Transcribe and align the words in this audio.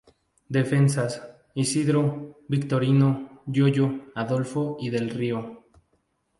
Defensas: 0.57 1.21
Isidro, 1.53 2.35
Victorino, 2.47 3.43
Yoyo, 3.45 4.07
Adolfo 4.15 4.77
y 4.79 4.89
Del 4.89 5.11
Río. 5.11 5.63